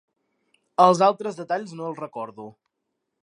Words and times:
Els 0.85 1.01
altres 1.09 1.37
detalls 1.41 1.77
no 1.81 1.87
els 1.91 2.03
recordo. 2.05 2.49